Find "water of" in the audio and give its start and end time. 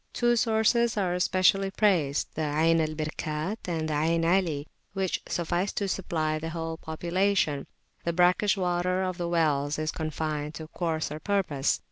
8.57-9.19